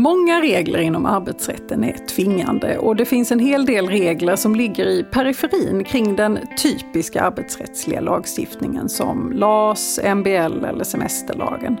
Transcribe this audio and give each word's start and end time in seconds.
Många 0.00 0.40
regler 0.40 0.78
inom 0.78 1.06
arbetsrätten 1.06 1.84
är 1.84 2.06
tvingande 2.06 2.78
och 2.78 2.96
det 2.96 3.04
finns 3.04 3.32
en 3.32 3.38
hel 3.38 3.66
del 3.66 3.88
regler 3.88 4.36
som 4.36 4.54
ligger 4.54 4.86
i 4.86 5.02
periferin 5.02 5.84
kring 5.84 6.16
den 6.16 6.38
typiska 6.62 7.22
arbetsrättsliga 7.22 8.00
lagstiftningen 8.00 8.88
som 8.88 9.32
LAS, 9.32 10.00
MBL 10.16 10.64
eller 10.64 10.84
semesterlagen. 10.84 11.76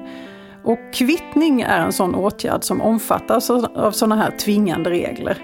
Och 0.64 0.78
kvittning 0.94 1.60
är 1.60 1.78
en 1.78 1.92
sån 1.92 2.14
åtgärd 2.14 2.64
som 2.64 2.80
omfattas 2.80 3.50
av 3.50 3.90
sådana 3.90 4.16
här 4.16 4.30
tvingande 4.30 4.90
regler. 4.90 5.38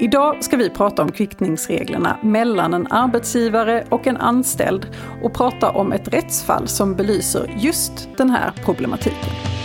Idag 0.00 0.44
ska 0.44 0.56
vi 0.56 0.70
prata 0.70 1.02
om 1.02 1.12
kvittningsreglerna 1.12 2.16
mellan 2.22 2.74
en 2.74 2.86
arbetsgivare 2.90 3.84
och 3.88 4.06
en 4.06 4.16
anställd 4.16 4.86
och 5.22 5.34
prata 5.34 5.70
om 5.70 5.92
ett 5.92 6.14
rättsfall 6.14 6.68
som 6.68 6.94
belyser 6.94 7.54
just 7.58 8.08
den 8.16 8.30
här 8.30 8.52
problematiken. 8.64 9.59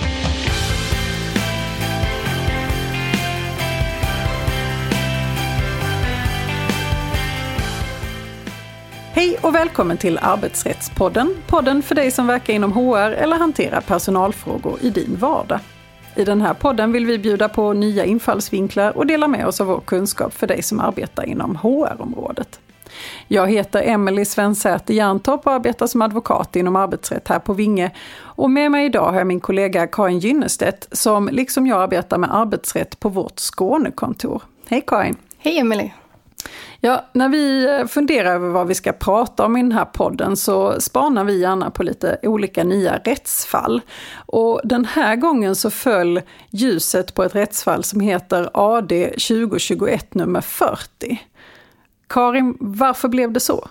Hej 9.16 9.38
och 9.42 9.56
välkommen 9.56 9.98
till 9.98 10.18
Arbetsrättspodden. 10.22 11.36
Podden 11.48 11.82
för 11.82 11.96
dig 11.96 12.12
som 12.12 12.28
verkar 12.28 12.54
inom 12.54 12.72
HR 12.72 13.12
eller 13.12 13.38
hanterar 13.38 13.82
personalfrågor 13.82 14.78
i 14.82 14.90
din 14.90 15.16
vardag. 15.20 15.60
I 16.16 16.24
den 16.24 16.42
här 16.42 16.54
podden 16.54 16.92
vill 16.92 17.06
vi 17.06 17.20
bjuda 17.20 17.50
på 17.50 17.74
nya 17.74 18.06
infallsvinklar 18.06 18.98
och 18.98 19.08
dela 19.08 19.28
med 19.28 19.48
oss 19.48 19.62
av 19.62 19.68
vår 19.68 19.80
kunskap 19.80 20.34
för 20.34 20.48
dig 20.48 20.64
som 20.64 20.80
arbetar 20.80 21.26
inom 21.26 21.56
HR-området. 21.56 22.60
Jag 23.28 23.52
heter 23.52 23.82
Emelie 23.82 24.26
Svensäter 24.26 24.94
Järntorp 24.94 25.48
och 25.48 25.54
arbetar 25.54 25.88
som 25.88 26.02
advokat 26.02 26.56
inom 26.56 26.76
arbetsrätt 26.76 27.28
här 27.28 27.40
på 27.40 27.54
Vinge. 27.54 27.92
Och 28.18 28.50
med 28.50 28.72
mig 28.72 28.86
idag 28.86 29.12
har 29.12 29.18
jag 29.18 29.28
min 29.28 29.40
kollega 29.40 29.88
Karin 29.88 30.20
Gynnestedt 30.20 30.88
som 30.92 31.30
liksom 31.32 31.68
jag 31.68 31.82
arbetar 31.82 32.18
med 32.18 32.36
arbetsrätt 32.36 33.00
på 33.00 33.10
vårt 33.10 33.40
Skånekontor. 33.40 34.42
Hej 34.68 34.84
Karin! 34.88 35.16
Hej 35.38 35.60
Emelie! 35.60 35.94
Ja, 36.80 37.06
när 37.14 37.30
vi 37.30 37.66
eh, 37.66 37.88
funderar 37.88 38.36
över 38.36 38.50
vad 38.50 38.68
vi 38.68 38.76
ska 38.76 38.92
prata 38.92 39.46
om 39.46 39.58
i 39.58 39.62
den 39.62 39.72
här 39.72 39.86
podden 39.86 40.38
så 40.38 40.82
spanar 40.82 41.24
vi 41.24 41.40
gärna 41.40 41.70
på 41.70 41.84
lite 41.84 42.18
olika 42.24 42.64
nya 42.64 42.98
rättsfall. 42.98 43.82
Och 44.16 44.62
den 44.64 44.86
här 44.86 45.16
gången 45.16 45.56
så 45.56 45.70
föll 45.70 46.22
ljuset 46.50 47.14
på 47.14 47.24
ett 47.24 47.36
rättsfall 47.36 47.84
som 47.84 48.00
heter 48.00 48.50
AD 48.54 49.06
2021 49.10 50.14
nummer 50.14 50.42
40. 50.42 51.22
Karin, 52.08 52.58
varför 52.60 53.08
blev 53.08 53.32
det 53.32 53.40
så? 53.40 53.68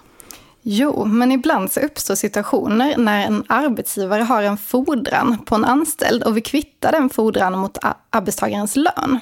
Jo, 0.67 1.05
men 1.05 1.33
ibland 1.33 1.73
så 1.73 1.81
uppstår 1.81 2.15
situationer 2.15 2.97
när 2.97 3.27
en 3.27 3.45
arbetsgivare 3.49 4.23
har 4.23 4.43
en 4.43 4.57
fordran 4.57 5.39
på 5.45 5.55
en 5.55 5.65
anställd 5.65 6.23
och 6.23 6.37
vill 6.37 6.43
kvitta 6.43 6.91
den 6.91 7.11
fordran 7.11 7.59
mot 7.59 7.79
arbetstagarens 8.11 8.77
lön. 8.77 9.21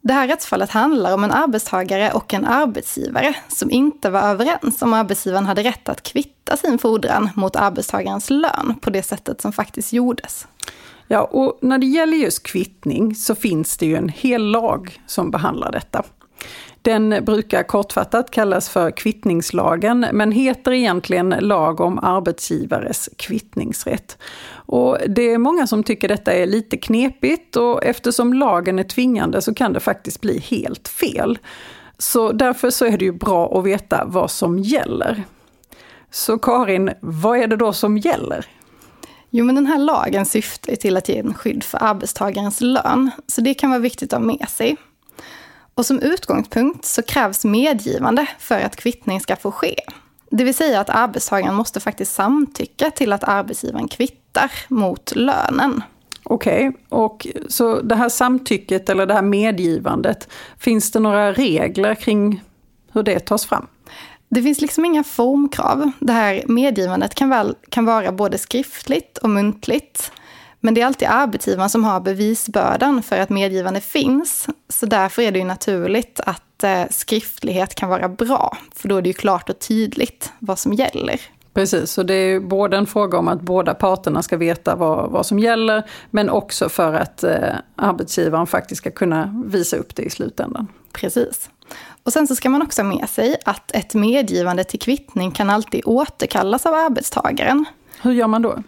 Det 0.00 0.12
här 0.12 0.28
rättsfallet 0.28 0.70
handlar 0.70 1.14
om 1.14 1.24
en 1.24 1.32
arbetstagare 1.32 2.12
och 2.12 2.34
en 2.34 2.44
arbetsgivare 2.44 3.34
som 3.48 3.70
inte 3.70 4.10
var 4.10 4.20
överens 4.20 4.82
om 4.82 4.92
arbetsgivaren 4.92 5.46
hade 5.46 5.62
rätt 5.62 5.88
att 5.88 6.02
kvitta 6.02 6.56
sin 6.56 6.78
fordran 6.78 7.30
mot 7.34 7.56
arbetstagarens 7.56 8.30
lön 8.30 8.74
på 8.80 8.90
det 8.90 9.02
sättet 9.02 9.40
som 9.40 9.52
faktiskt 9.52 9.92
gjordes. 9.92 10.46
Ja, 11.08 11.20
och 11.22 11.58
när 11.62 11.78
det 11.78 11.86
gäller 11.86 12.16
just 12.16 12.42
kvittning 12.42 13.14
så 13.14 13.34
finns 13.34 13.76
det 13.76 13.86
ju 13.86 13.96
en 13.96 14.08
hel 14.08 14.42
lag 14.42 15.00
som 15.06 15.30
behandlar 15.30 15.72
detta. 15.72 16.02
Den 16.88 17.24
brukar 17.24 17.62
kortfattat 17.62 18.30
kallas 18.30 18.68
för 18.68 18.90
kvittningslagen, 18.90 20.06
men 20.12 20.32
heter 20.32 20.72
egentligen 20.72 21.28
lag 21.28 21.80
om 21.80 21.98
arbetsgivares 21.98 23.08
kvittningsrätt. 23.16 24.18
Och 24.50 24.98
det 25.08 25.22
är 25.32 25.38
många 25.38 25.66
som 25.66 25.82
tycker 25.82 26.08
detta 26.08 26.32
är 26.32 26.46
lite 26.46 26.76
knepigt 26.76 27.56
och 27.56 27.84
eftersom 27.84 28.32
lagen 28.32 28.78
är 28.78 28.82
tvingande 28.82 29.42
så 29.42 29.54
kan 29.54 29.72
det 29.72 29.80
faktiskt 29.80 30.20
bli 30.20 30.38
helt 30.38 30.88
fel. 30.88 31.38
Så 31.98 32.32
därför 32.32 32.70
så 32.70 32.84
är 32.84 32.98
det 32.98 33.04
ju 33.04 33.12
bra 33.12 33.58
att 33.58 33.64
veta 33.64 34.04
vad 34.06 34.30
som 34.30 34.58
gäller. 34.58 35.24
Så 36.10 36.38
Karin, 36.38 36.90
vad 37.00 37.38
är 37.38 37.46
det 37.46 37.56
då 37.56 37.72
som 37.72 37.98
gäller? 37.98 38.46
Jo, 39.30 39.44
men 39.44 39.54
den 39.54 39.66
här 39.66 39.78
lagen 39.78 40.26
syftar 40.26 40.76
till 40.76 40.96
att 40.96 41.08
ge 41.08 41.18
en 41.18 41.34
skydd 41.34 41.64
för 41.64 41.82
arbetstagarens 41.82 42.60
lön, 42.60 43.10
så 43.26 43.40
det 43.40 43.54
kan 43.54 43.70
vara 43.70 43.80
viktigt 43.80 44.12
att 44.12 44.18
ha 44.18 44.26
med 44.26 44.48
sig. 44.48 44.76
Och 45.78 45.86
som 45.86 46.00
utgångspunkt 46.00 46.84
så 46.84 47.02
krävs 47.02 47.44
medgivande 47.44 48.26
för 48.38 48.60
att 48.60 48.76
kvittning 48.76 49.20
ska 49.20 49.36
få 49.36 49.52
ske. 49.52 49.74
Det 50.30 50.44
vill 50.44 50.54
säga 50.54 50.80
att 50.80 50.90
arbetstagaren 50.90 51.54
måste 51.54 51.80
faktiskt 51.80 52.14
samtycka 52.14 52.90
till 52.90 53.12
att 53.12 53.24
arbetsgivaren 53.24 53.88
kvittar 53.88 54.50
mot 54.68 55.12
lönen. 55.16 55.82
Okej, 56.22 56.68
okay. 56.68 56.80
och 56.88 57.26
så 57.48 57.80
det 57.80 57.94
här 57.94 58.08
samtycket 58.08 58.88
eller 58.88 59.06
det 59.06 59.14
här 59.14 59.22
medgivandet, 59.22 60.28
finns 60.58 60.90
det 60.90 61.00
några 61.00 61.32
regler 61.32 61.94
kring 61.94 62.42
hur 62.92 63.02
det 63.02 63.20
tas 63.20 63.46
fram? 63.46 63.66
Det 64.28 64.42
finns 64.42 64.60
liksom 64.60 64.84
inga 64.84 65.04
formkrav. 65.04 65.90
Det 66.00 66.12
här 66.12 66.42
medgivandet 66.46 67.14
kan, 67.14 67.28
väl, 67.28 67.54
kan 67.70 67.84
vara 67.84 68.12
både 68.12 68.38
skriftligt 68.38 69.18
och 69.18 69.30
muntligt. 69.30 70.12
Men 70.60 70.74
det 70.74 70.80
är 70.80 70.86
alltid 70.86 71.08
arbetsgivaren 71.08 71.70
som 71.70 71.84
har 71.84 72.00
bevisbördan 72.00 73.02
för 73.02 73.18
att 73.18 73.30
medgivande 73.30 73.80
finns. 73.80 74.46
Så 74.68 74.86
därför 74.86 75.22
är 75.22 75.32
det 75.32 75.38
ju 75.38 75.44
naturligt 75.44 76.20
att 76.20 76.64
eh, 76.64 76.82
skriftlighet 76.90 77.74
kan 77.74 77.88
vara 77.88 78.08
bra. 78.08 78.56
För 78.74 78.88
då 78.88 78.96
är 78.96 79.02
det 79.02 79.08
ju 79.08 79.14
klart 79.14 79.50
och 79.50 79.58
tydligt 79.58 80.32
vad 80.38 80.58
som 80.58 80.72
gäller. 80.72 81.20
Precis, 81.54 81.90
så 81.90 82.02
det 82.02 82.14
är 82.14 82.40
både 82.40 82.76
en 82.76 82.86
fråga 82.86 83.18
om 83.18 83.28
att 83.28 83.40
båda 83.40 83.74
parterna 83.74 84.22
ska 84.22 84.36
veta 84.36 84.76
vad, 84.76 85.10
vad 85.10 85.26
som 85.26 85.38
gäller, 85.38 85.90
men 86.10 86.30
också 86.30 86.68
för 86.68 86.94
att 86.94 87.24
eh, 87.24 87.54
arbetsgivaren 87.76 88.46
faktiskt 88.46 88.78
ska 88.78 88.90
kunna 88.90 89.44
visa 89.46 89.76
upp 89.76 89.94
det 89.94 90.02
i 90.02 90.10
slutändan. 90.10 90.68
Precis. 90.92 91.50
Och 92.02 92.12
sen 92.12 92.26
så 92.26 92.36
ska 92.36 92.50
man 92.50 92.62
också 92.62 92.82
ha 92.82 92.88
med 92.88 93.08
sig 93.08 93.36
att 93.44 93.70
ett 93.74 93.94
medgivande 93.94 94.64
till 94.64 94.80
kvittning 94.80 95.30
kan 95.30 95.50
alltid 95.50 95.82
återkallas 95.84 96.66
av 96.66 96.74
arbetstagaren. 96.74 97.64
Hur 98.02 98.12
gör 98.12 98.26
man 98.26 98.42
då? 98.42 98.62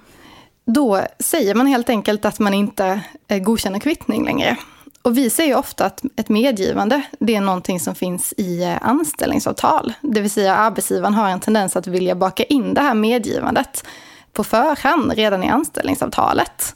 Då 0.74 1.00
säger 1.18 1.54
man 1.54 1.66
helt 1.66 1.88
enkelt 1.88 2.24
att 2.24 2.38
man 2.38 2.54
inte 2.54 3.00
eh, 3.28 3.38
godkänner 3.38 3.78
kvittning 3.78 4.24
längre. 4.24 4.56
Och 5.02 5.18
vi 5.18 5.30
säger 5.30 5.56
ofta 5.56 5.84
att 5.84 6.02
ett 6.16 6.28
medgivande, 6.28 7.02
det 7.18 7.36
är 7.36 7.40
någonting 7.40 7.80
som 7.80 7.94
finns 7.94 8.34
i 8.36 8.62
eh, 8.62 8.76
anställningsavtal. 8.82 9.92
Det 10.00 10.20
vill 10.20 10.30
säga 10.30 10.56
arbetsgivaren 10.56 11.14
har 11.14 11.28
en 11.28 11.40
tendens 11.40 11.76
att 11.76 11.86
vilja 11.86 12.14
baka 12.14 12.44
in 12.44 12.74
det 12.74 12.80
här 12.80 12.94
medgivandet 12.94 13.84
på 14.32 14.44
förhand 14.44 15.12
redan 15.12 15.44
i 15.44 15.48
anställningsavtalet. 15.48 16.74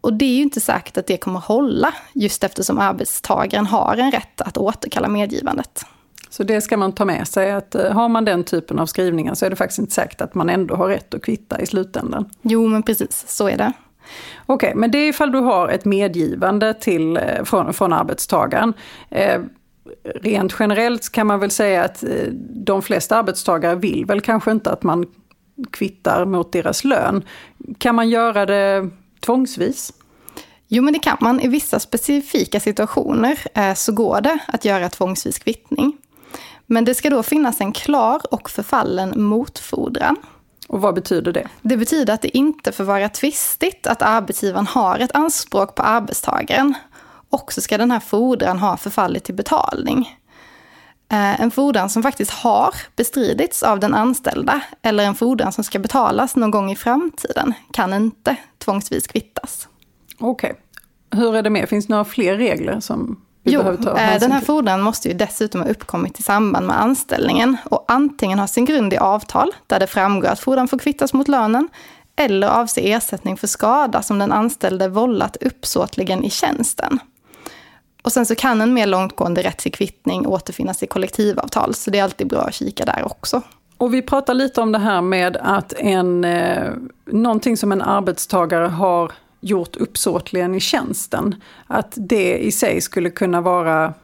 Och 0.00 0.12
det 0.12 0.24
är 0.24 0.36
ju 0.36 0.42
inte 0.42 0.60
säkert 0.60 0.96
att 0.96 1.06
det 1.06 1.16
kommer 1.16 1.40
hålla, 1.40 1.94
just 2.12 2.44
eftersom 2.44 2.78
arbetstagaren 2.78 3.66
har 3.66 3.96
en 3.96 4.12
rätt 4.12 4.40
att 4.40 4.56
återkalla 4.56 5.08
medgivandet. 5.08 5.86
Så 6.28 6.42
det 6.42 6.60
ska 6.60 6.76
man 6.76 6.92
ta 6.92 7.04
med 7.04 7.28
sig, 7.28 7.52
att 7.52 7.74
eh, 7.74 7.92
har 7.92 8.08
man 8.08 8.24
den 8.24 8.44
typen 8.44 8.78
av 8.78 8.86
skrivningar 8.86 9.34
så 9.34 9.46
är 9.46 9.50
det 9.50 9.56
faktiskt 9.56 9.78
inte 9.78 9.94
säkert 9.94 10.20
att 10.20 10.34
man 10.34 10.48
ändå 10.48 10.74
har 10.74 10.88
rätt 10.88 11.14
att 11.14 11.22
kvitta 11.22 11.60
i 11.60 11.66
slutändan. 11.66 12.30
Jo, 12.42 12.68
men 12.68 12.82
precis, 12.82 13.24
så 13.28 13.48
är 13.48 13.56
det. 13.56 13.72
Okej, 14.46 14.68
okay, 14.68 14.80
men 14.80 14.90
det 14.90 14.98
är 14.98 15.08
ifall 15.08 15.32
du 15.32 15.38
har 15.38 15.68
ett 15.68 15.84
medgivande 15.84 16.74
till, 16.74 17.16
eh, 17.16 17.44
från, 17.44 17.74
från 17.74 17.92
arbetstagaren. 17.92 18.74
Eh, 19.10 19.40
rent 20.14 20.56
generellt 20.58 21.12
kan 21.12 21.26
man 21.26 21.40
väl 21.40 21.50
säga 21.50 21.84
att 21.84 22.04
de 22.50 22.82
flesta 22.82 23.16
arbetstagare 23.16 23.74
vill 23.74 24.06
väl 24.06 24.20
kanske 24.20 24.50
inte 24.50 24.70
att 24.70 24.82
man 24.82 25.06
kvittar 25.70 26.24
mot 26.24 26.52
deras 26.52 26.84
lön. 26.84 27.24
Kan 27.78 27.94
man 27.94 28.08
göra 28.08 28.46
det 28.46 28.90
tvångsvis? 29.20 29.92
Jo, 30.68 30.82
men 30.82 30.92
det 30.92 30.98
kan 30.98 31.16
man. 31.20 31.40
I 31.40 31.48
vissa 31.48 31.80
specifika 31.80 32.60
situationer 32.60 33.38
eh, 33.54 33.74
så 33.74 33.92
går 33.92 34.20
det 34.20 34.38
att 34.48 34.64
göra 34.64 34.88
tvångsvis 34.88 35.38
kvittning. 35.38 35.96
Men 36.66 36.84
det 36.84 36.94
ska 36.94 37.10
då 37.10 37.22
finnas 37.22 37.60
en 37.60 37.72
klar 37.72 38.20
och 38.30 38.50
förfallen 38.50 39.22
motfordran. 39.22 40.16
Och 40.68 40.80
vad 40.80 40.94
betyder 40.94 41.32
det? 41.32 41.48
Det 41.62 41.76
betyder 41.76 42.14
att 42.14 42.22
det 42.22 42.36
inte 42.36 42.72
får 42.72 42.84
vara 42.84 43.08
tvistigt 43.08 43.86
att 43.86 44.02
arbetsgivaren 44.02 44.66
har 44.66 44.98
ett 44.98 45.14
anspråk 45.14 45.74
på 45.74 45.82
arbetstagaren. 45.82 46.74
Och 47.30 47.52
så 47.52 47.60
ska 47.60 47.78
den 47.78 47.90
här 47.90 48.00
fordran 48.00 48.58
ha 48.58 48.76
förfallit 48.76 49.24
till 49.24 49.34
betalning. 49.34 50.18
Eh, 51.08 51.40
en 51.40 51.50
fordran 51.50 51.90
som 51.90 52.02
faktiskt 52.02 52.30
har 52.30 52.74
bestridits 52.96 53.62
av 53.62 53.80
den 53.80 53.94
anställda 53.94 54.60
eller 54.82 55.04
en 55.04 55.14
fordran 55.14 55.52
som 55.52 55.64
ska 55.64 55.78
betalas 55.78 56.36
någon 56.36 56.50
gång 56.50 56.70
i 56.70 56.76
framtiden 56.76 57.54
kan 57.72 57.94
inte 57.94 58.36
tvångsvis 58.58 59.06
kvittas. 59.06 59.68
Okej. 60.18 60.50
Okay. 60.50 61.20
Hur 61.20 61.36
är 61.36 61.42
det 61.42 61.50
med? 61.50 61.68
Finns 61.68 61.86
det 61.86 61.92
några 61.92 62.04
fler 62.04 62.36
regler 62.36 62.80
som 62.80 63.20
jo, 63.52 63.60
eh, 63.60 64.20
den 64.20 64.32
här 64.32 64.40
fordran 64.40 64.80
måste 64.82 65.08
ju 65.08 65.14
dessutom 65.14 65.60
ha 65.60 65.68
uppkommit 65.68 66.20
i 66.20 66.22
samband 66.22 66.66
med 66.66 66.80
anställningen 66.80 67.56
och 67.64 67.84
antingen 67.88 68.38
ha 68.38 68.46
sin 68.46 68.64
grund 68.64 68.92
i 68.92 68.96
avtal 68.96 69.52
där 69.66 69.80
det 69.80 69.86
framgår 69.86 70.28
att 70.28 70.40
fordran 70.40 70.68
får 70.68 70.78
kvittas 70.78 71.12
mot 71.12 71.28
lönen 71.28 71.68
eller 72.16 72.48
avse 72.48 72.80
ersättning 72.80 73.36
för 73.36 73.46
skada 73.46 74.02
som 74.02 74.18
den 74.18 74.32
anställde 74.32 74.88
vållat 74.88 75.36
uppsåtligen 75.40 76.24
i 76.24 76.30
tjänsten. 76.30 76.98
Och 78.02 78.12
sen 78.12 78.26
så 78.26 78.34
kan 78.34 78.60
en 78.60 78.74
mer 78.74 78.86
långtgående 78.86 79.42
rätt 79.42 79.58
till 79.58 79.72
kvittning 79.72 80.26
återfinnas 80.26 80.82
i 80.82 80.86
kollektivavtal, 80.86 81.74
så 81.74 81.90
det 81.90 81.98
är 81.98 82.04
alltid 82.04 82.26
bra 82.26 82.40
att 82.40 82.54
kika 82.54 82.84
där 82.84 83.02
också. 83.04 83.42
Och 83.78 83.94
vi 83.94 84.02
pratar 84.02 84.34
lite 84.34 84.60
om 84.60 84.72
det 84.72 84.78
här 84.78 85.00
med 85.00 85.36
att 85.36 85.72
en, 85.72 86.24
eh, 86.24 86.72
någonting 87.04 87.56
som 87.56 87.72
en 87.72 87.82
arbetstagare 87.82 88.66
har 88.66 89.12
gjort 89.40 89.76
uppsåtligen 89.76 90.54
i 90.54 90.60
tjänsten. 90.60 91.34
Att 91.66 91.92
det 91.96 92.38
i 92.38 92.52
sig 92.52 92.80
skulle 92.80 93.10
kunna 93.10 93.40
vara 93.40 93.94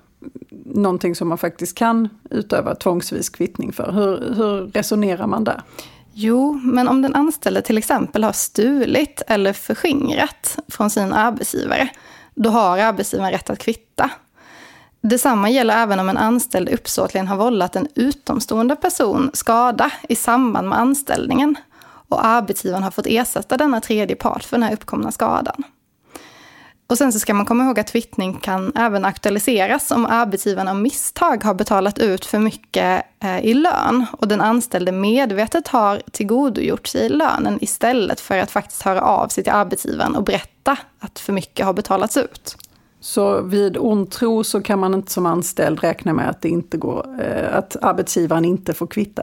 någonting 0.64 1.14
som 1.14 1.28
man 1.28 1.38
faktiskt 1.38 1.78
kan 1.78 2.08
utöva 2.30 2.74
tvångsvis 2.74 3.28
kvittning 3.28 3.72
för. 3.72 3.92
Hur, 3.92 4.34
hur 4.34 4.66
resonerar 4.66 5.26
man 5.26 5.44
där? 5.44 5.62
Jo, 6.12 6.52
men 6.52 6.88
om 6.88 7.02
den 7.02 7.14
anställde 7.14 7.62
till 7.62 7.78
exempel 7.78 8.24
har 8.24 8.32
stulit 8.32 9.22
eller 9.26 9.52
förskingrat 9.52 10.58
från 10.68 10.90
sin 10.90 11.12
arbetsgivare, 11.12 11.88
då 12.34 12.50
har 12.50 12.78
arbetsgivaren 12.78 13.32
rätt 13.32 13.50
att 13.50 13.58
kvitta. 13.58 14.10
Detsamma 15.00 15.50
gäller 15.50 15.76
även 15.76 16.00
om 16.00 16.08
en 16.08 16.16
anställd 16.16 16.68
uppsåtligen 16.68 17.28
har 17.28 17.36
vållat 17.36 17.76
en 17.76 17.88
utomstående 17.94 18.76
person 18.76 19.30
skada 19.34 19.90
i 20.08 20.14
samband 20.14 20.68
med 20.68 20.78
anställningen 20.78 21.56
och 22.12 22.26
arbetsgivaren 22.26 22.82
har 22.82 22.90
fått 22.90 23.06
ersätta 23.06 23.56
denna 23.56 23.80
tredje 23.80 24.16
part 24.16 24.44
för 24.44 24.56
den 24.56 24.62
här 24.62 24.72
uppkomna 24.72 25.12
skadan. 25.12 25.64
Och 26.92 26.98
sen 26.98 27.12
så 27.12 27.18
ska 27.18 27.34
man 27.34 27.46
komma 27.46 27.64
ihåg 27.64 27.78
att 27.78 27.92
kvittning 27.92 28.34
kan 28.34 28.72
även 28.76 29.04
aktualiseras 29.04 29.90
om 29.90 30.06
arbetsgivaren 30.06 30.68
av 30.68 30.76
misstag 30.76 31.44
har 31.44 31.54
betalat 31.54 31.98
ut 31.98 32.24
för 32.24 32.38
mycket 32.38 33.02
eh, 33.24 33.40
i 33.40 33.54
lön 33.54 34.06
och 34.12 34.28
den 34.28 34.40
anställde 34.40 34.92
medvetet 34.92 35.68
har 35.68 36.02
tillgodogjort 36.12 36.86
sig 36.86 37.08
lönen 37.08 37.58
istället 37.60 38.20
för 38.20 38.38
att 38.38 38.50
faktiskt 38.50 38.82
höra 38.82 39.00
av 39.00 39.28
sig 39.28 39.44
till 39.44 39.52
arbetsgivaren 39.52 40.16
och 40.16 40.24
berätta 40.24 40.76
att 40.98 41.18
för 41.18 41.32
mycket 41.32 41.66
har 41.66 41.72
betalats 41.72 42.16
ut. 42.16 42.56
Så 43.00 43.42
vid 43.42 43.76
ond 43.76 44.10
tro 44.10 44.44
så 44.44 44.62
kan 44.62 44.78
man 44.78 44.94
inte 44.94 45.12
som 45.12 45.26
anställd 45.26 45.80
räkna 45.80 46.12
med 46.12 46.28
att, 46.28 46.42
det 46.42 46.48
inte 46.48 46.76
går, 46.76 47.20
eh, 47.20 47.56
att 47.56 47.76
arbetsgivaren 47.82 48.44
inte 48.44 48.74
får 48.74 48.86
kvitta? 48.86 49.22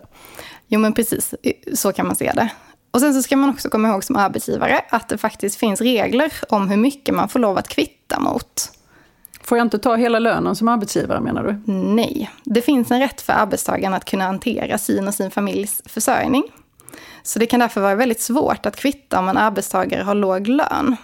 Jo 0.67 0.79
men 0.79 0.93
precis, 0.93 1.33
så 1.73 1.93
kan 1.93 2.07
man 2.07 2.15
se 2.15 2.31
det. 2.35 2.49
Och 2.91 2.99
sen 2.99 3.13
så 3.13 3.21
ska 3.21 3.37
man 3.37 3.49
också 3.49 3.69
komma 3.69 3.87
ihåg 3.87 4.03
som 4.03 4.15
arbetsgivare 4.15 4.81
att 4.89 5.09
det 5.09 5.17
faktiskt 5.17 5.59
finns 5.59 5.81
regler 5.81 6.33
om 6.49 6.69
hur 6.69 6.77
mycket 6.77 7.15
man 7.15 7.29
får 7.29 7.39
lov 7.39 7.57
att 7.57 7.67
kvitta 7.67 8.19
mot. 8.19 8.71
Får 9.43 9.57
jag 9.57 9.65
inte 9.65 9.79
ta 9.79 9.95
hela 9.95 10.19
lönen 10.19 10.55
som 10.55 10.67
arbetsgivare 10.67 11.21
menar 11.21 11.43
du? 11.43 11.73
Nej, 11.73 12.29
det 12.43 12.61
finns 12.61 12.91
en 12.91 12.99
rätt 12.99 13.21
för 13.21 13.33
arbetstagaren 13.33 13.93
att 13.93 14.05
kunna 14.05 14.23
hantera 14.23 14.77
sin 14.77 15.07
och 15.07 15.13
sin 15.13 15.31
familjs 15.31 15.81
försörjning. 15.85 16.43
Så 17.23 17.39
det 17.39 17.45
kan 17.45 17.59
därför 17.59 17.81
vara 17.81 17.95
väldigt 17.95 18.21
svårt 18.21 18.65
att 18.65 18.75
kvitta 18.75 19.19
om 19.19 19.29
en 19.29 19.37
arbetstagare 19.37 20.03
har 20.03 20.15
låg 20.15 20.47
lön. 20.47 20.95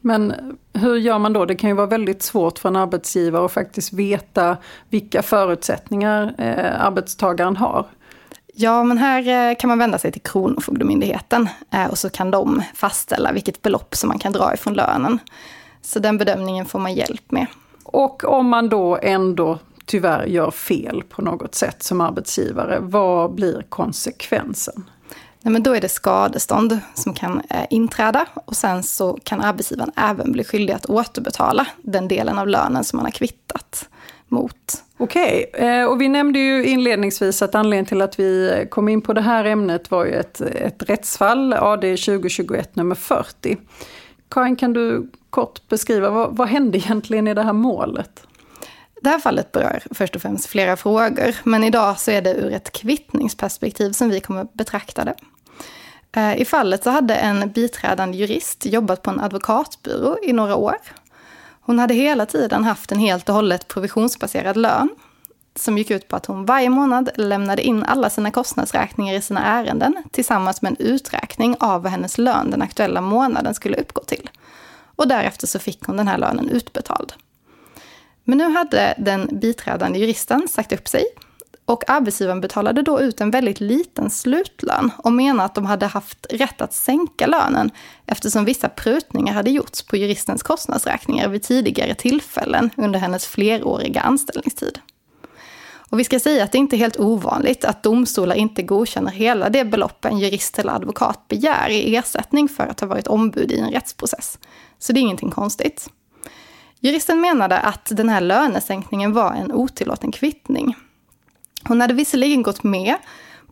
Men 0.00 0.34
hur 0.72 0.96
gör 0.96 1.18
man 1.18 1.32
då? 1.32 1.44
Det 1.44 1.54
kan 1.54 1.70
ju 1.70 1.76
vara 1.76 1.86
väldigt 1.86 2.22
svårt 2.22 2.58
för 2.58 2.68
en 2.68 2.76
arbetsgivare 2.76 3.44
att 3.44 3.52
faktiskt 3.52 3.92
veta 3.92 4.56
vilka 4.88 5.22
förutsättningar 5.22 6.34
eh, 6.38 6.86
arbetstagaren 6.86 7.56
har. 7.56 7.86
Ja, 8.54 8.84
men 8.84 8.98
här 8.98 9.50
eh, 9.50 9.56
kan 9.58 9.68
man 9.68 9.78
vända 9.78 9.98
sig 9.98 10.12
till 10.12 10.22
Kronofogdemyndigheten 10.22 11.48
eh, 11.70 11.86
och 11.86 11.98
så 11.98 12.10
kan 12.10 12.30
de 12.30 12.62
fastställa 12.74 13.32
vilket 13.32 13.62
belopp 13.62 13.94
som 13.94 14.08
man 14.08 14.18
kan 14.18 14.32
dra 14.32 14.54
ifrån 14.54 14.74
lönen. 14.74 15.18
Så 15.82 15.98
den 15.98 16.18
bedömningen 16.18 16.66
får 16.66 16.78
man 16.78 16.94
hjälp 16.94 17.30
med. 17.30 17.46
Och 17.84 18.24
om 18.24 18.48
man 18.48 18.68
då 18.68 18.98
ändå 19.02 19.58
tyvärr 19.86 20.24
gör 20.24 20.50
fel 20.50 21.02
på 21.08 21.22
något 21.22 21.54
sätt 21.54 21.82
som 21.82 22.00
arbetsgivare, 22.00 22.78
vad 22.80 23.34
blir 23.34 23.62
konsekvensen? 23.68 24.84
Nej, 25.40 25.52
men 25.52 25.62
då 25.62 25.76
är 25.76 25.80
det 25.80 25.88
skadestånd 25.88 26.78
som 26.94 27.14
kan 27.14 27.42
eh, 27.50 27.66
inträda 27.70 28.26
och 28.34 28.56
sen 28.56 28.82
så 28.82 29.18
kan 29.24 29.40
arbetsgivaren 29.40 29.92
även 29.96 30.32
bli 30.32 30.44
skyldig 30.44 30.74
att 30.74 30.86
återbetala 30.86 31.66
den 31.82 32.08
delen 32.08 32.38
av 32.38 32.48
lönen 32.48 32.84
som 32.84 32.96
man 32.96 33.06
har 33.06 33.10
kvittat 33.10 33.88
mot. 34.32 34.84
Okej, 34.96 35.46
okay. 35.48 35.66
Eh, 35.66 35.84
och 35.84 36.00
vi 36.00 36.08
nämnde 36.08 36.38
ju 36.38 36.64
inledningsvis 36.64 37.42
att 37.42 37.54
anledningen 37.54 37.86
till 37.86 38.02
att 38.02 38.18
vi 38.18 38.66
kom 38.70 38.88
in 38.88 39.02
på 39.02 39.12
det 39.12 39.20
här 39.20 39.44
ämnet 39.44 39.90
var 39.90 40.04
ju 40.04 40.12
ett, 40.12 40.40
ett 40.40 40.82
rättsfall, 40.90 41.52
AD 41.52 41.96
2021 41.96 42.76
nummer 42.76 42.94
40. 42.94 43.56
Karin, 44.28 44.56
kan 44.56 44.72
du 44.72 45.10
kort 45.30 45.68
beskriva 45.68 46.10
vad, 46.10 46.36
vad 46.36 46.48
hände 46.48 46.78
egentligen 46.78 47.28
i 47.28 47.34
det 47.34 47.42
här 47.42 47.52
målet? 47.52 48.26
Det 49.02 49.08
här 49.08 49.18
fallet 49.18 49.52
berör 49.52 49.82
först 49.90 50.16
och 50.16 50.22
främst 50.22 50.46
flera 50.46 50.76
frågor, 50.76 51.34
men 51.44 51.64
idag 51.64 52.00
så 52.00 52.10
är 52.10 52.22
det 52.22 52.34
ur 52.34 52.52
ett 52.52 52.72
kvittningsperspektiv 52.72 53.92
som 53.92 54.08
vi 54.08 54.20
kommer 54.20 54.46
betrakta 54.52 55.04
det. 55.04 55.14
Eh, 56.16 56.40
I 56.40 56.44
fallet 56.44 56.84
så 56.84 56.90
hade 56.90 57.14
en 57.14 57.50
biträdande 57.50 58.18
jurist 58.18 58.66
jobbat 58.66 59.02
på 59.02 59.10
en 59.10 59.20
advokatbyrå 59.20 60.18
i 60.22 60.32
några 60.32 60.56
år 60.56 60.76
hon 61.64 61.78
hade 61.78 61.94
hela 61.94 62.26
tiden 62.26 62.64
haft 62.64 62.92
en 62.92 62.98
helt 62.98 63.28
och 63.28 63.34
hållet 63.34 63.68
provisionsbaserad 63.68 64.56
lön 64.56 64.88
som 65.54 65.78
gick 65.78 65.90
ut 65.90 66.08
på 66.08 66.16
att 66.16 66.26
hon 66.26 66.44
varje 66.44 66.70
månad 66.70 67.10
lämnade 67.16 67.62
in 67.62 67.84
alla 67.84 68.10
sina 68.10 68.30
kostnadsräkningar 68.30 69.14
i 69.14 69.22
sina 69.22 69.44
ärenden 69.44 70.02
tillsammans 70.10 70.62
med 70.62 70.70
en 70.70 70.86
uträkning 70.86 71.56
av 71.60 71.82
vad 71.82 71.92
hennes 71.92 72.18
lön 72.18 72.50
den 72.50 72.62
aktuella 72.62 73.00
månaden 73.00 73.54
skulle 73.54 73.76
uppgå 73.76 74.02
till. 74.04 74.30
Och 74.96 75.08
därefter 75.08 75.46
så 75.46 75.58
fick 75.58 75.84
hon 75.84 75.96
den 75.96 76.08
här 76.08 76.18
lönen 76.18 76.48
utbetald. 76.48 77.12
Men 78.24 78.38
nu 78.38 78.50
hade 78.50 78.94
den 78.98 79.28
biträdande 79.32 79.98
juristen 79.98 80.48
sagt 80.48 80.72
upp 80.72 80.88
sig 80.88 81.04
och 81.64 81.90
arbetsgivaren 81.90 82.40
betalade 82.40 82.82
då 82.82 83.00
ut 83.00 83.20
en 83.20 83.30
väldigt 83.30 83.60
liten 83.60 84.10
slutlön 84.10 84.90
och 84.98 85.12
menade 85.12 85.44
att 85.44 85.54
de 85.54 85.66
hade 85.66 85.86
haft 85.86 86.26
rätt 86.30 86.60
att 86.60 86.74
sänka 86.74 87.26
lönen 87.26 87.70
eftersom 88.06 88.44
vissa 88.44 88.68
prutningar 88.68 89.34
hade 89.34 89.50
gjorts 89.50 89.82
på 89.82 89.96
juristens 89.96 90.42
kostnadsräkningar 90.42 91.28
vid 91.28 91.42
tidigare 91.42 91.94
tillfällen 91.94 92.70
under 92.76 92.98
hennes 92.98 93.26
fleråriga 93.26 94.00
anställningstid. 94.00 94.78
Och 95.92 95.98
vi 95.98 96.04
ska 96.04 96.20
säga 96.20 96.44
att 96.44 96.52
det 96.52 96.58
inte 96.58 96.76
är 96.76 96.78
helt 96.78 97.00
ovanligt 97.00 97.64
att 97.64 97.82
domstolar 97.82 98.36
inte 98.36 98.62
godkänner 98.62 99.10
hela 99.10 99.48
det 99.48 99.64
belopp 99.64 100.04
en 100.04 100.18
jurist 100.18 100.58
eller 100.58 100.72
advokat 100.72 101.28
begär 101.28 101.68
i 101.70 101.96
ersättning 101.96 102.48
för 102.48 102.66
att 102.66 102.80
ha 102.80 102.86
varit 102.86 103.06
ombud 103.06 103.52
i 103.52 103.58
en 103.58 103.70
rättsprocess. 103.70 104.38
Så 104.78 104.92
det 104.92 105.00
är 105.00 105.02
ingenting 105.02 105.30
konstigt. 105.30 105.90
Juristen 106.80 107.20
menade 107.20 107.58
att 107.58 107.92
den 107.96 108.08
här 108.08 108.20
lönesänkningen 108.20 109.12
var 109.12 109.32
en 109.32 109.52
otillåten 109.52 110.12
kvittning 110.12 110.76
hon 111.64 111.80
hade 111.80 111.94
visserligen 111.94 112.42
gått 112.42 112.62
med 112.62 112.94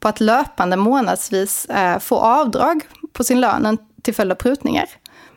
på 0.01 0.09
att 0.09 0.21
löpande 0.21 0.77
månadsvis 0.77 1.67
eh, 1.67 1.99
få 1.99 2.19
avdrag 2.19 2.81
på 3.13 3.25
sin 3.25 3.41
lön 3.41 3.79
till 4.03 4.15
följd 4.15 4.33
av 4.33 4.37
prutningar. 4.37 4.87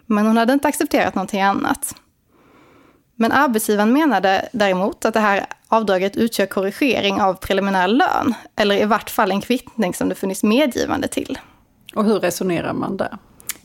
Men 0.05 0.25
hon 0.25 0.37
hade 0.37 0.53
inte 0.53 0.67
accepterat 0.67 1.15
någonting 1.15 1.41
annat. 1.41 1.95
Men 3.15 3.31
arbetsgivaren 3.31 3.93
menade 3.93 4.49
däremot 4.51 5.05
att 5.05 5.13
det 5.13 5.19
här 5.19 5.45
avdraget 5.67 6.15
utgör 6.15 6.45
korrigering 6.45 7.21
av 7.21 7.33
preliminär 7.33 7.87
lön, 7.87 8.33
eller 8.55 8.81
i 8.81 8.85
vart 8.85 9.09
fall 9.09 9.31
en 9.31 9.41
kvittning 9.41 9.93
som 9.93 10.09
det 10.09 10.15
funnits 10.15 10.43
medgivande 10.43 11.07
till. 11.07 11.39
Och 11.95 12.05
hur 12.05 12.19
resonerar 12.19 12.73
man 12.73 12.97
där? 12.97 13.17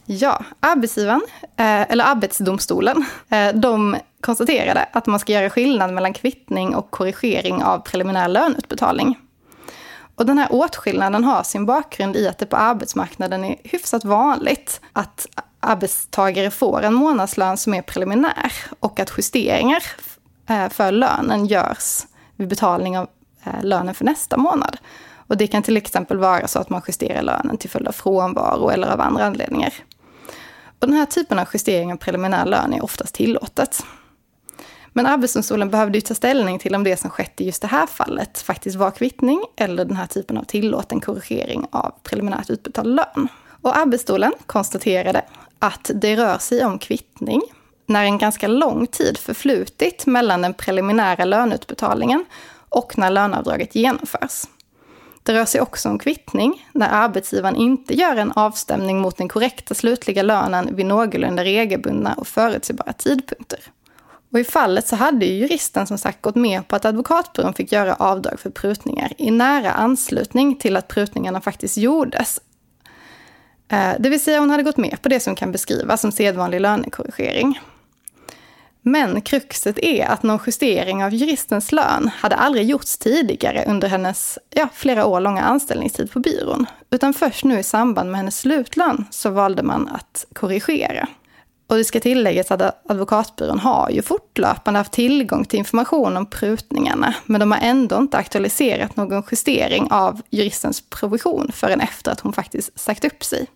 Ja, 0.07 0.45
arbetsgivaren, 0.61 1.23
eh, 1.43 1.91
eller 1.91 2.05
Arbetsdomstolen, 2.05 3.05
eh, 3.29 3.55
de 3.55 3.97
konstaterade 4.21 4.89
att 4.93 5.07
man 5.07 5.19
ska 5.19 5.33
göra 5.33 5.51
skillnad 5.51 5.93
mellan 5.93 6.13
kvittning 6.13 6.75
och 6.75 6.91
korrigering 6.91 7.63
av 7.63 7.79
preliminär 7.79 8.29
löneutbetalning. 8.29 9.19
Och 10.15 10.27
den 10.27 10.39
här 10.39 10.49
åtskillnaden 10.51 11.25
har 11.25 11.43
sin 11.43 11.67
bakgrund 11.67 12.17
i 12.17 12.29
att 12.29 12.39
det 12.39 12.47
på 12.47 12.57
arbetsmarknaden 12.57 13.45
är 13.45 13.57
hyfsat 13.65 14.05
vanligt 14.05 14.81
att 14.93 15.27
arbetstagare 15.61 16.51
får 16.51 16.83
en 16.83 16.95
månadslön 16.95 17.57
som 17.57 17.75
är 17.75 17.83
preliminär 17.83 18.53
och 18.81 19.01
att 19.01 19.13
justeringar 19.17 19.83
eh, 20.49 20.69
för 20.69 20.93
lönen 20.93 21.47
görs 21.47 22.07
vid 22.37 22.49
betalning 22.49 22.99
av 22.99 23.09
eh, 23.45 23.63
lönen 23.63 23.95
för 23.95 24.05
nästa 24.05 24.37
månad. 24.37 24.77
Och 25.29 25.37
det 25.37 25.47
kan 25.47 25.63
till 25.63 25.77
exempel 25.77 26.19
vara 26.19 26.49
så 26.49 26.59
att 26.59 26.71
man 26.71 26.83
justerar 26.89 27.23
lönen 27.23 27.59
till 27.59 27.71
följd 27.71 27.89
av 27.89 27.93
frånvaro 27.93 28.71
eller 28.71 28.89
av 28.89 29.01
andra 29.01 29.25
anledningar. 29.25 29.73
Och 30.81 30.87
den 30.87 30.97
här 30.97 31.07
typen 31.07 31.39
av 31.39 31.49
justering 31.53 31.93
av 31.93 31.97
preliminär 31.97 32.47
lön 32.47 32.75
är 32.75 32.85
oftast 32.85 33.15
tillåtet. 33.15 33.83
Men 34.99 35.07
Arbetsdomstolen 35.07 35.71
behövde 35.71 35.99
ju 35.99 36.03
ta 36.03 36.15
ställning 36.15 36.59
till 36.59 36.75
om 36.75 36.85
det 36.85 36.97
som 36.97 37.11
skett 37.11 37.41
i 37.41 37.45
just 37.45 37.63
det 37.63 37.69
här 37.69 37.87
fallet 37.87 38.39
faktiskt 38.39 38.77
var 38.77 38.91
kvittning 38.91 39.45
eller 39.57 39.85
den 39.85 39.97
här 39.97 40.07
typen 40.07 40.39
av 40.39 40.45
tillåten 40.45 41.01
korrigering 41.01 41.67
av 41.71 41.95
preliminärt 42.03 42.51
utbetald 42.51 42.95
lön. 42.95 43.29
Och 43.63 43.77
Arbetsdomstolen 43.77 44.33
konstaterade 44.47 45.25
att 45.59 45.91
det 45.95 46.17
rör 46.17 46.39
sig 46.39 46.65
om 46.65 46.79
kvittning 46.79 47.43
när 47.87 48.05
en 48.05 48.19
ganska 48.19 48.49
lång 48.49 48.87
tid 48.87 49.19
förflutit 49.19 50.07
mellan 50.07 50.43
den 50.43 50.55
preliminära 50.55 51.25
löneutbetalningen 51.25 52.25
och 52.69 52.99
när 52.99 53.11
löneavdraget 53.11 53.75
genomförs. 53.75 54.45
Det 55.23 55.35
rör 55.35 55.45
sig 55.45 55.61
också 55.61 55.89
om 55.89 55.99
kvittning 55.99 56.69
när 56.73 56.89
arbetsgivaren 56.89 57.57
inte 57.57 57.95
gör 57.95 58.17
en 58.17 58.33
avstämning 58.33 59.01
mot 59.01 59.17
den 59.17 59.29
korrekta 59.29 59.75
slutliga 59.75 60.23
lönen 60.23 60.77
vid 60.77 60.87
någorlunda 60.87 61.45
regelbundna 61.45 62.15
och 62.15 62.27
förutsebara 62.27 62.93
tidpunkter. 62.93 63.61
Och 64.33 64.39
i 64.39 64.45
fallet 64.45 64.87
så 64.87 64.97
hade 64.97 65.27
ju 65.27 65.33
juristen 65.33 65.87
som 65.87 65.99
sagt 65.99 66.23
gått 66.23 66.37
med 66.37 66.69
på 66.69 66.77
att 66.77 66.85
advokatbyrån 66.85 67.55
fick 67.55 67.73
göra 67.73 67.95
avdrag 67.95 68.41
för 68.41 68.51
prutningar 68.51 69.13
i 69.19 69.31
nära 69.31 69.73
anslutning 69.73 70.57
till 70.57 70.77
att 70.77 70.89
prutningarna 70.89 71.41
faktiskt 71.41 71.77
gjordes. 71.77 72.41
Eh, 73.69 73.93
det 73.99 74.09
vill 74.09 74.21
säga 74.21 74.41
hon 74.41 74.51
hade 74.51 74.63
gått 74.63 74.77
med 74.77 75.03
på 75.03 75.09
det 75.09 75.21
som 75.21 75.35
kan 75.35 75.53
beskrivas 75.53 76.01
som 76.01 76.13
sedvanlig 76.13 76.61
lönekorrigering. 76.61 77.61
Men 78.83 79.21
kruxet 79.21 79.79
är 79.79 80.07
att 80.07 80.23
någon 80.23 80.39
justering 80.47 81.05
av 81.05 81.15
juristens 81.15 81.73
lön 81.73 82.11
hade 82.17 82.37
aldrig 82.37 82.67
gjorts 82.67 82.99
tidigare 82.99 83.65
under 83.67 83.89
hennes 83.89 84.39
ja, 84.51 84.69
flera 84.75 85.07
år 85.07 85.21
långa 85.21 85.43
anställningstid 85.43 86.13
på 86.13 86.21
byrån. 86.21 86.67
Utan 86.91 87.15
först 87.15 87.45
nu 87.45 87.59
i 87.59 87.63
samband 87.63 88.11
med 88.11 88.19
hennes 88.19 88.39
slutlön 88.39 89.05
så 89.11 89.31
valde 89.31 89.63
man 89.63 89.89
att 89.89 90.27
korrigera. 90.33 91.09
Och 91.69 91.77
det 91.77 91.85
ska 91.85 92.01
tilläggas 92.01 92.51
att 92.51 92.91
advokatbyrån 92.91 93.59
har 93.59 93.91
ju 93.91 94.03
fortlöpande 94.03 94.81
haft 94.81 94.93
tillgång 94.93 95.45
till 95.45 95.59
information 95.59 96.17
om 96.17 96.27
prutningarna, 96.27 97.15
men 97.25 97.41
de 97.41 97.53
har 97.53 97.59
ändå 97.59 97.97
inte 97.97 98.17
aktualiserat 98.17 98.97
någon 98.97 99.23
justering 99.31 99.89
av 99.91 100.23
juristens 100.31 100.81
provision 100.91 101.51
förrän 101.53 101.81
efter 101.81 102.13
att 102.13 102.21
hon 102.21 102.33
faktiskt 102.33 102.81
sagt 102.81 103.05
upp 103.05 103.25
sig. 103.25 103.47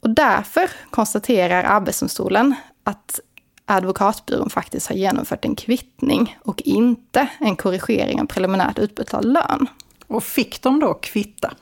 Och 0.00 0.10
därför 0.10 0.70
konstaterar 0.90 1.64
Arbetsdomstolen 1.64 2.54
att 2.84 3.20
advokatbyrån 3.64 4.50
faktiskt 4.50 4.86
har 4.88 4.96
genomfört 4.96 5.44
en 5.44 5.56
kvittning 5.56 6.38
och 6.42 6.62
inte 6.62 7.28
en 7.38 7.56
korrigering 7.56 8.20
av 8.20 8.26
preliminärt 8.26 8.78
utbetald 8.78 9.32
lön. 9.32 9.66
Och 10.06 10.24
fick 10.24 10.62
de 10.62 10.80
då 10.80 10.94
kvitta? 10.94 11.54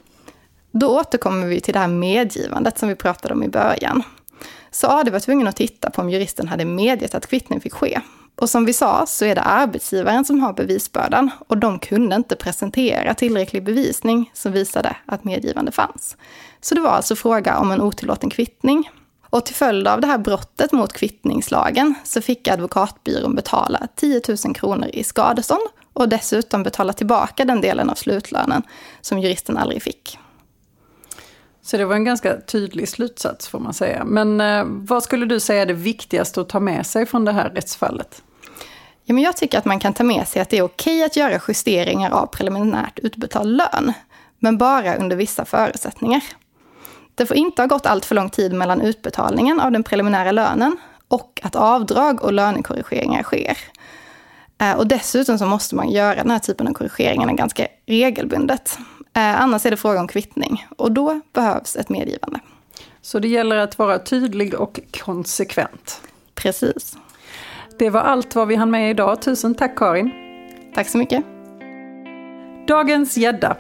Då 0.71 1.01
återkommer 1.01 1.47
vi 1.47 1.61
till 1.61 1.75
det 1.75 1.81
här 1.81 1.89
medgivandet 1.89 2.79
som 2.79 2.89
vi 2.89 2.95
pratade 2.95 3.35
om 3.35 3.43
i 3.43 3.49
början. 3.49 4.03
Så 4.77 4.87
AD 4.87 5.11
var 5.11 5.21
tvungen 5.21 5.49
att 5.49 5.57
titta 5.57 5.91
på 5.91 6.03
om 6.03 6.11
juristen 6.11 6.49
hade 6.49 6.65
medgett 6.65 7.15
att 7.15 7.27
kvittning 7.27 7.61
fick 7.61 7.73
ske. 7.73 8.01
Och 8.41 8.51
som 8.51 8.65
vi 8.65 8.73
sa 8.73 9.07
så 9.07 9.25
är 9.25 9.35
det 9.35 9.41
arbetsgivaren 9.41 10.25
som 10.25 10.41
har 10.41 10.53
bevisbördan 10.53 11.31
och 11.49 11.59
de 11.59 11.79
kunde 11.79 12.17
inte 12.17 12.37
presentera 12.37 13.15
tillräcklig 13.15 13.65
bevisning 13.65 14.31
som 14.35 14.53
visade 14.53 14.97
att 15.07 15.25
medgivande 15.25 15.73
fanns. 15.73 16.17
Så 16.61 16.75
det 16.75 16.81
var 16.81 16.91
alltså 16.91 17.17
fråga 17.17 17.59
om 17.59 17.71
en 17.71 17.81
otillåten 17.81 18.31
kvittning. 18.31 18.91
Och 19.31 19.47
till 19.47 19.55
följd 19.55 19.89
av 19.89 20.01
det 20.01 20.07
här 20.07 20.19
brottet 20.19 20.73
mot 20.73 20.93
kvittningslagen 20.93 21.95
så 22.05 22.21
fick 22.21 22.49
advokatbyrån 22.49 23.35
betala 23.35 23.89
10 23.95 24.21
000 24.45 24.55
kronor 24.55 24.89
i 24.93 25.05
skadestånd 25.05 25.69
och 25.93 26.09
dessutom 26.09 26.63
betala 26.63 26.93
tillbaka 26.93 27.45
den 27.45 27.61
delen 27.61 27.91
av 27.91 27.95
slutlönen 27.95 28.63
som 29.01 29.19
juristen 29.19 29.57
aldrig 29.57 29.83
fick. 29.83 30.19
Så 31.67 31.77
det 31.77 31.85
var 31.85 31.95
en 31.95 32.05
ganska 32.05 32.41
tydlig 32.41 32.89
slutsats 32.89 33.49
får 33.49 33.59
man 33.59 33.75
säga. 33.75 34.05
Men 34.05 34.41
eh, 34.41 34.65
vad 34.67 35.03
skulle 35.03 35.27
du 35.27 35.41
säga 35.41 35.63
är 35.63 35.67
det 35.67 35.73
viktigaste 35.73 36.41
att 36.41 36.49
ta 36.49 36.61
med 36.61 36.87
sig 36.87 37.07
från 37.07 37.25
det 37.25 37.33
här 37.33 37.51
rättsfallet? 37.51 38.23
Ja, 39.05 39.15
men 39.15 39.23
jag 39.23 39.37
tycker 39.37 39.59
att 39.59 39.65
man 39.65 39.81
kan 39.81 39.95
ta 39.95 40.05
med 40.05 40.29
sig 40.29 40.43
att 40.43 40.51
det 40.51 40.59
är 40.59 40.63
okej 40.63 41.05
att 41.05 41.17
göra 41.17 41.41
justeringar 41.49 42.11
av 42.11 42.27
preliminärt 42.27 42.99
utbetald 42.99 43.57
lön, 43.57 43.93
men 44.39 44.59
bara 44.59 44.97
under 44.97 45.17
vissa 45.17 45.45
förutsättningar. 45.45 46.23
Det 47.15 47.27
får 47.27 47.37
inte 47.37 47.63
ha 47.63 47.67
gått 47.67 47.87
allt 47.87 48.05
för 48.05 48.15
lång 48.15 48.31
tid 48.31 48.53
mellan 48.53 48.81
utbetalningen 48.81 49.61
av 49.61 49.73
den 49.73 49.83
preliminära 49.83 50.33
lönen 50.33 50.77
och 51.09 51.41
att 51.43 51.57
avdrag 51.57 52.23
och 52.23 52.33
lönekorrigeringar 52.33 53.23
sker. 53.23 53.59
Eh, 54.59 54.73
och 54.73 54.87
dessutom 54.87 55.39
så 55.39 55.47
måste 55.47 55.75
man 55.75 55.91
göra 55.91 56.15
den 56.15 56.31
här 56.31 56.39
typen 56.39 56.69
av 56.69 56.73
korrigeringar 56.73 57.33
ganska 57.33 57.67
regelbundet. 57.87 58.79
Eh, 59.17 59.43
annars 59.43 59.67
är 59.67 59.71
det 59.71 59.77
fråga 59.77 60.01
om 60.01 60.09
kvittning 60.09 60.67
och 60.77 60.93
då 60.93 61.21
behövs 61.33 61.77
ett 61.77 61.89
medgivande. 61.89 62.41
Så 63.01 63.19
det 63.19 63.29
gäller 63.29 63.57
att 63.57 63.79
vara 63.79 63.99
tydlig 63.99 64.55
och 64.55 64.81
konsekvent. 65.05 66.01
Precis. 66.35 66.97
Det 67.79 67.91
var 67.91 68.01
allt 68.01 68.35
vad 68.35 68.49
vi 68.49 68.55
hann 68.55 68.71
med 68.71 68.91
idag. 68.91 69.23
Tusen 69.23 69.55
tack 69.55 69.79
Karin. 69.79 70.11
Tack 70.75 70.89
så 70.89 70.99
mycket. 70.99 71.25
Dagens 72.69 73.17
gädda. 73.17 73.57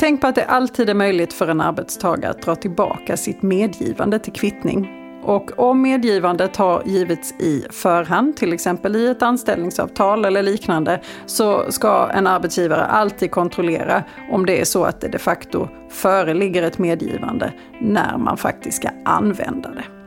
Tänk 0.00 0.20
på 0.20 0.26
att 0.26 0.34
det 0.34 0.44
alltid 0.44 0.90
är 0.90 0.94
möjligt 0.94 1.32
för 1.32 1.48
en 1.48 1.60
arbetstagare 1.60 2.30
att 2.30 2.42
dra 2.42 2.56
tillbaka 2.56 3.16
sitt 3.16 3.42
medgivande 3.42 4.18
till 4.18 4.32
kvittning. 4.32 5.01
Och 5.22 5.58
om 5.58 5.82
medgivandet 5.82 6.56
har 6.56 6.82
givits 6.84 7.32
i 7.32 7.64
förhand, 7.70 8.36
till 8.36 8.52
exempel 8.52 8.96
i 8.96 9.06
ett 9.06 9.22
anställningsavtal 9.22 10.24
eller 10.24 10.42
liknande, 10.42 11.00
så 11.26 11.72
ska 11.72 12.08
en 12.08 12.26
arbetsgivare 12.26 12.84
alltid 12.84 13.30
kontrollera 13.30 14.04
om 14.30 14.46
det 14.46 14.60
är 14.60 14.64
så 14.64 14.84
att 14.84 15.00
det 15.00 15.08
de 15.08 15.18
facto 15.18 15.68
föreligger 15.88 16.62
ett 16.62 16.78
medgivande 16.78 17.52
när 17.80 18.18
man 18.18 18.36
faktiskt 18.36 18.76
ska 18.76 18.88
använda 19.04 19.70
det. 19.70 20.01